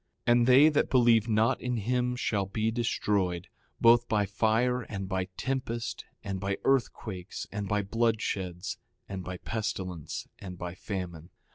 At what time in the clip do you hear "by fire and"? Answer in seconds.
4.09-5.07